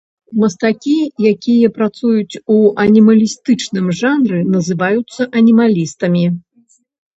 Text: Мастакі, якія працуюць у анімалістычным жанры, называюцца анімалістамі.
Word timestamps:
Мастакі, 0.43 0.95
якія 1.31 1.67
працуюць 1.75 2.39
у 2.55 2.57
анімалістычным 2.85 3.93
жанры, 4.01 4.39
называюцца 4.57 5.31
анімалістамі. 5.43 6.27